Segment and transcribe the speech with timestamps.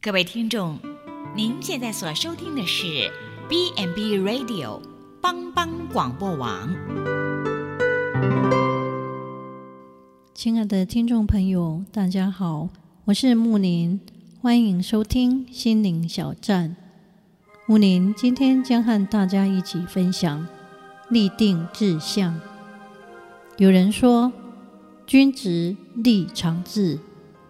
[0.00, 0.78] 各位听众，
[1.34, 3.10] 您现在所收听的是
[3.48, 4.80] B&B Radio
[5.20, 6.72] 帮帮广播网。
[10.32, 12.68] 亲爱的听众朋友，大家好，
[13.06, 13.98] 我是木林，
[14.40, 16.76] 欢迎收听心灵小站。
[17.66, 20.46] 木林今天将和大家一起分享
[21.10, 22.40] 立定志向。
[23.56, 24.32] 有人说，
[25.08, 27.00] 君子立长志，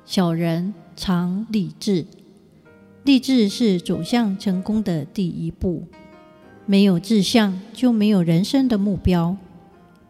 [0.07, 2.07] 小人常立志。
[3.09, 5.83] 立志是走向成功的第一步，
[6.67, 9.35] 没有志向就没有人生的目标，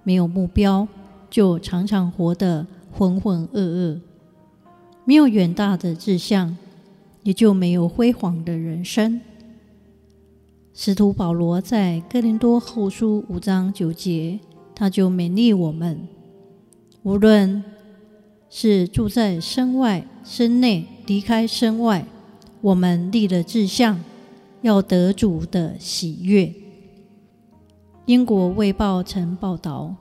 [0.02, 0.88] 没有目标
[1.30, 4.01] 就常常活得浑浑噩噩，
[5.05, 6.57] 没有远大的志向，
[7.23, 9.21] 也就没有辉煌的人生。
[10.74, 14.41] 使徒保罗在哥林多后书五章九节，
[14.74, 16.09] 他就勉励我们，
[17.05, 17.62] 无论
[18.51, 22.05] 是住在身外、身内，离开身外。
[22.60, 24.00] 我们立了志向，
[24.62, 26.52] 要得主的喜悦。
[28.06, 29.95] 英国《卫报》曾报道，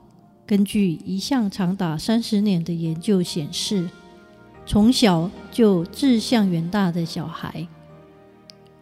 [0.44, 3.88] 根据一项长达三十年的研究显示，
[4.66, 7.68] 从小就志向远大的小孩，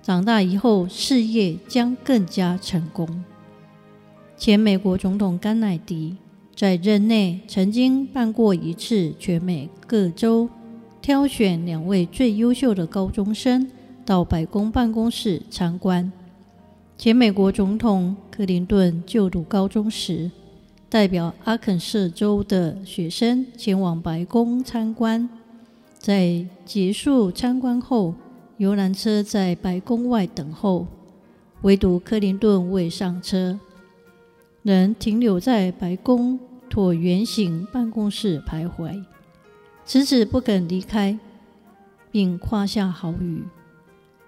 [0.01, 3.25] 长大以后事业将更加成功。
[4.39, 6.17] 前美国总统甘乃迪
[6.55, 10.49] 在任内曾经办过一次全美各州。
[11.07, 13.71] 挑选两位最优秀的高中生
[14.05, 16.11] 到白宫办公室参观。
[16.99, 20.29] 前美国总统克林顿就读高中时，
[20.89, 25.29] 代表阿肯色州的学生前往白宫参观。
[25.97, 28.13] 在结束参观后，
[28.57, 30.89] 游览车在白宫外等候，
[31.63, 33.57] 唯独克林顿未上车，
[34.65, 36.37] 仍停留在白宫
[36.69, 39.01] 椭圆形办公室徘徊。
[39.87, 41.17] 迟迟不肯离开，
[42.11, 43.45] 并夸下豪语：“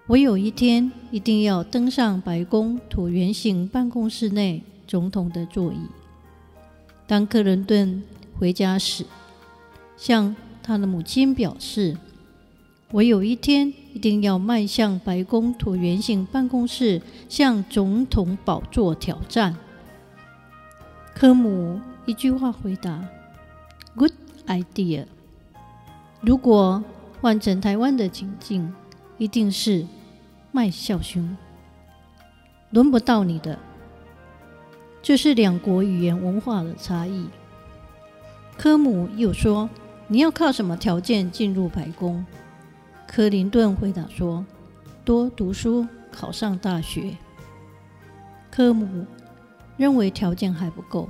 [0.07, 5.79] 我有一天一定要登上白宫椭圆形办公室内总统的座椅。”
[7.05, 8.01] 当克林顿
[8.37, 9.05] 回家时，
[9.97, 10.33] 向
[10.63, 11.97] 他的母亲表示
[12.91, 19.57] ：“我有一天一定要迈向白宫椭圆形办公室，向总统宝座挑战。”
[21.13, 23.05] 科姆一句话回答
[23.97, 24.13] ：“Good
[24.47, 25.05] idea。”
[26.21, 26.83] 如果
[27.21, 28.73] 换成台湾的情境，
[29.17, 29.85] 一定是
[30.51, 31.37] 麦孝兄，
[32.71, 33.57] 轮不到你的。
[35.01, 37.27] 这是两国语言文化的差异。
[38.57, 39.69] 科姆又说
[40.09, 42.25] ：“你要靠什么条件进入白宫？”
[43.07, 44.45] 克林顿回答说
[45.05, 47.15] ：“多读书，考上大学。”
[48.51, 49.05] 科姆
[49.77, 51.09] 认为条件还不够。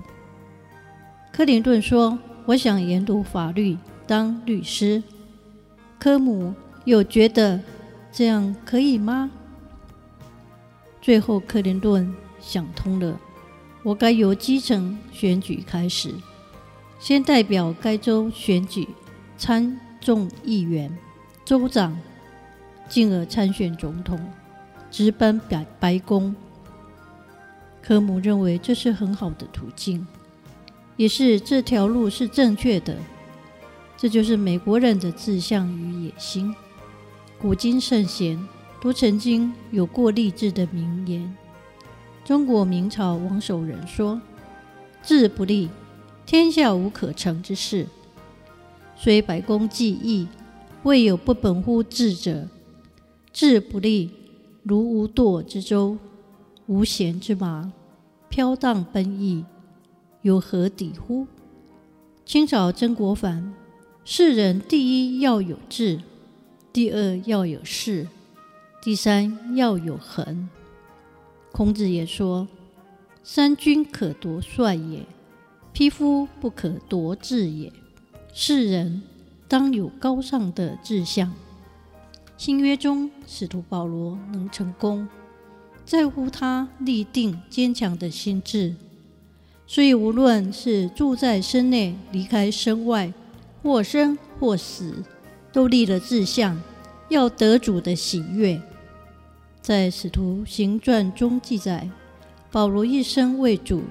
[1.32, 3.76] 克林顿说：“我想研读法律。”
[4.10, 5.04] 当律师，
[6.00, 6.52] 科姆
[6.84, 7.62] 又觉得
[8.12, 9.30] 这样可以吗？
[11.00, 13.20] 最后，克林顿想通了，
[13.84, 16.12] 我该由基层选举开始，
[17.00, 18.90] 先代表该州选举
[19.38, 20.92] 参众议员、
[21.46, 21.96] 州长，
[22.88, 24.20] 进而参选总统，
[24.90, 26.36] 直奔白白宫。
[27.80, 30.08] 科姆认为这是很好的途径，
[30.98, 32.98] 也是这条路是正确的。
[34.02, 36.56] 这就是美国人的志向与野心。
[37.38, 38.40] 古今圣贤
[38.80, 41.36] 都曾经有过励志的名言。
[42.24, 44.22] 中国明朝王守仁说
[45.04, 45.68] ：“志不立，
[46.26, 47.88] 天下无可成之事。
[48.96, 50.30] 虽百工技艺，
[50.84, 52.48] 未有不本乎志者。
[53.34, 54.12] 志不立，
[54.64, 55.98] 如无舵之舟，
[56.68, 57.74] 无弦之马，
[58.30, 59.44] 飘荡奔逸，
[60.22, 61.28] 有何抵乎？”
[62.24, 63.54] 清朝曾国藩。
[64.12, 66.00] 世人第一要有志，
[66.74, 68.08] 第二要有识，
[68.82, 70.50] 第三要有恒。
[71.52, 72.48] 孔子也说
[73.24, 75.06] ：“三军可夺帅也，
[75.72, 77.72] 匹夫不可夺志也。”
[78.34, 79.04] 世人
[79.48, 81.32] 当有高尚的志向。
[82.36, 85.08] 新约中，使徒保罗能成功，
[85.86, 88.74] 在乎他立定坚强的心志。
[89.68, 93.14] 所以，无论是住在身内，离开身外。
[93.62, 95.04] 或生或死，
[95.52, 96.60] 都立了志向，
[97.10, 98.62] 要得主的喜悦。
[99.62, 101.90] 在《使徒行传》中记载，
[102.52, 103.84] 保罗一生为主，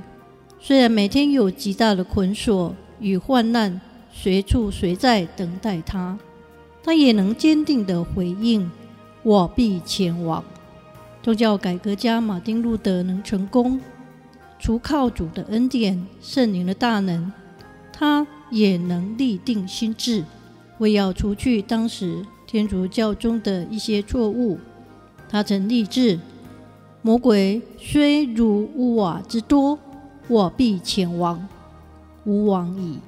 [0.58, 3.80] 虽然每天有极大的捆锁与患难
[4.10, 6.18] 随处随在等待他，
[6.82, 8.70] 他也能坚定地回应
[9.22, 10.42] ：“我必前往。”
[11.22, 13.78] 宗教改革家马丁路德能成功，
[14.58, 17.30] 除靠主的恩典、圣灵的大能，
[17.92, 18.26] 他。
[18.50, 20.24] 也能立定心志，
[20.78, 24.58] 为要除去当时天主教中的一些错误。
[25.28, 26.18] 他曾立志：
[27.02, 29.78] 魔鬼虽如屋瓦之多，
[30.28, 31.46] 我必潜亡，
[32.24, 32.98] 吾往矣。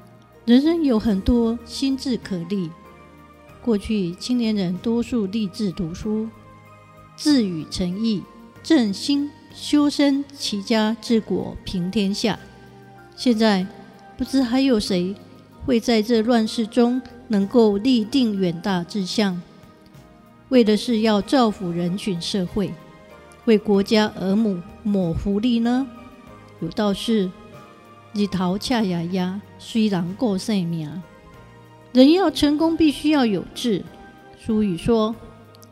[0.45, 2.71] 人生有很多心志可立。
[3.63, 6.29] 过去青年人多数立志读书，
[7.15, 8.23] 自诩诚意，
[8.63, 12.39] 正心修身齐家治国平天下。
[13.17, 13.67] 现在
[14.17, 15.15] 不知还有谁
[15.71, 19.41] 会在这乱世中能够立定远大志向，
[20.49, 22.75] 为的是要造福人群社会，
[23.45, 25.87] 为国家儿女谋福利呢？
[26.59, 27.31] 有道是：
[28.13, 30.91] 日头赤呀呀，虽然顾性命。
[31.93, 33.85] 人要成功，必须要有志。
[34.45, 35.15] 俗语说：“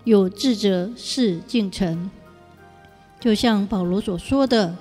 [0.06, 2.08] 有志者事竟成。”
[3.18, 4.76] 就像保罗所说的：“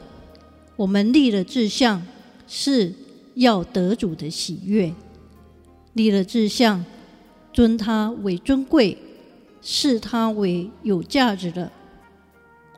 [0.77, 2.05] 我们立了志向，
[2.47, 2.93] 是
[3.33, 4.93] 要得主的喜悦；
[5.97, 6.85] 立了志向，
[7.51, 8.97] 尊他为尊贵，
[9.61, 11.71] 视他为有价值的。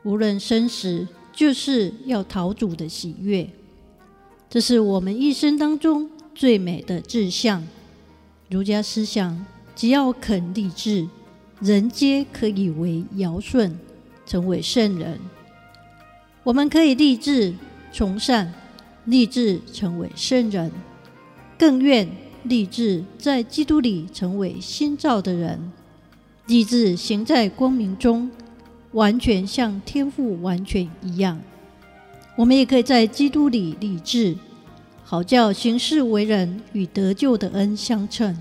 [0.02, 3.48] 无论生死，就是要讨主的喜悦。
[4.48, 7.64] 这是我们一生当中最美的志向。”
[8.50, 9.46] 儒家思想，
[9.76, 11.06] 只要肯立志，
[11.60, 13.78] 人皆可以为尧舜，
[14.26, 15.20] 成为圣人。
[16.42, 17.54] 我们可以立志
[17.92, 18.52] 从善，
[19.04, 20.72] 立志成为圣人，
[21.58, 22.08] 更愿
[22.44, 25.72] 立志在基督里成为新造的人，
[26.46, 28.30] 立志行在光明中，
[28.92, 31.40] 完全像天父完全一样。
[32.36, 34.36] 我们也可以在基督里立志。
[35.02, 38.38] 好叫行事为人与得救的恩相称，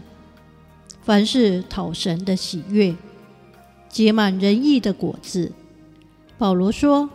[1.01, 2.95] 凡事讨神的喜悦，
[3.89, 5.51] 结满仁义的果子。
[6.37, 7.09] 保罗说：“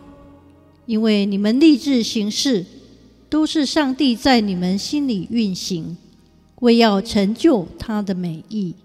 [0.85, 2.65] 因为你们立志行事，
[3.29, 5.95] 都是上帝在你们心里运行，
[6.61, 8.75] 为要成就他的美意。”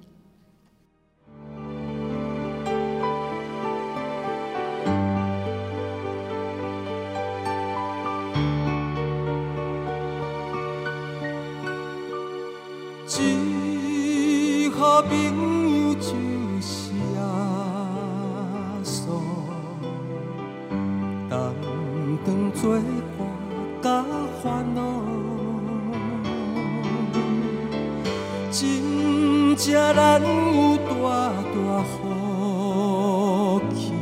[31.90, 33.92] 何其，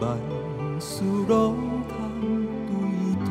[0.00, 0.02] 万
[0.80, 1.32] 事拢
[1.88, 1.92] 通
[2.66, 2.72] 对
[3.24, 3.26] 讨，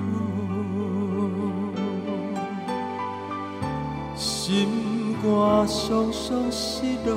[4.15, 5.25] 心肝
[5.67, 7.11] 酸酸失落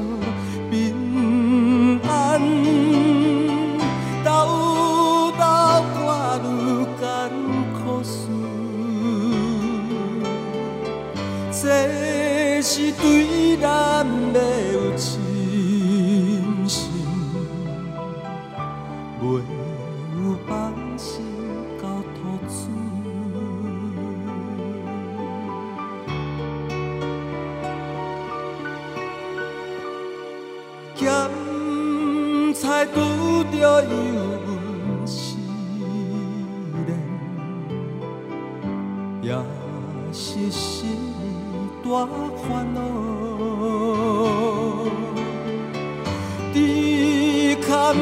[32.76, 33.00] 咸菜拄
[33.44, 33.88] 着油
[34.46, 35.38] 温时
[36.86, 36.88] 练，
[39.22, 39.32] 也
[40.12, 40.90] 是心。
[41.82, 42.06] 大
[42.36, 42.80] 烦恼，
[46.52, 47.96] 只可唔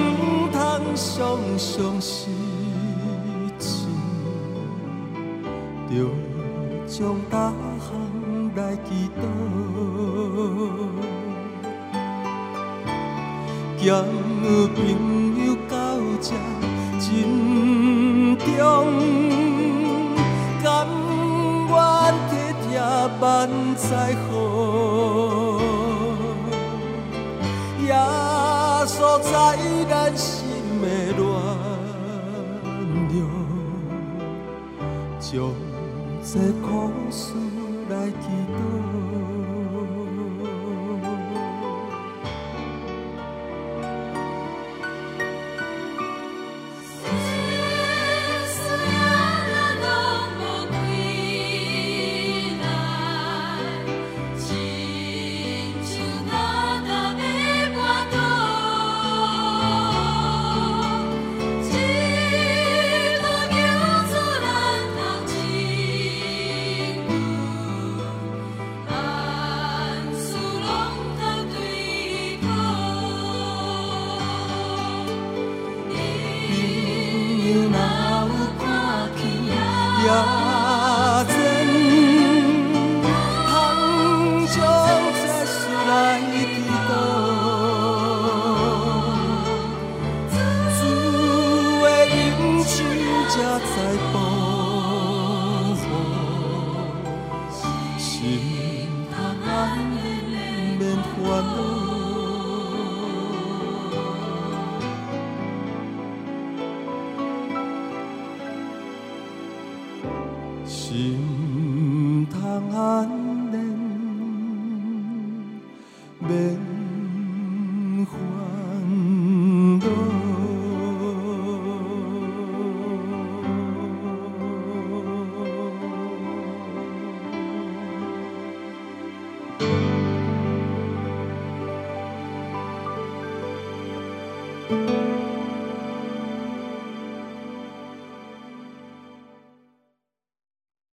[0.51, 0.57] 通
[0.97, 2.31] 常常失
[3.59, 3.87] 志，
[5.91, 5.93] 着
[6.87, 7.87] 将大项
[8.57, 8.89] 来祈
[9.21, 9.23] 祷，
[13.85, 14.03] 交
[14.75, 14.81] 朋
[15.45, 15.75] 友到
[16.19, 16.33] 这
[16.99, 17.05] 珍
[18.39, 18.49] 重。
[23.21, 24.33] 万载好，
[27.83, 27.93] 耶
[28.87, 29.33] 稣在
[29.89, 30.27] 咱心
[30.81, 30.85] 的
[31.17, 31.23] 暖
[33.09, 33.17] 流，
[35.21, 35.31] 将
[36.23, 36.67] 这苦
[37.11, 37.23] 事